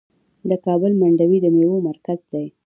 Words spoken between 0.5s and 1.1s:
کابل